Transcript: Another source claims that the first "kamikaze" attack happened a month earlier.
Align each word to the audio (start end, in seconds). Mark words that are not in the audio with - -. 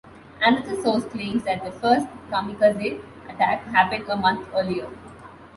Another 0.41 0.81
source 0.81 1.05
claims 1.05 1.43
that 1.43 1.63
the 1.63 1.71
first 1.73 2.07
"kamikaze" 2.31 2.99
attack 3.29 3.63
happened 3.67 4.09
a 4.09 4.15
month 4.15 4.47
earlier. 4.55 4.89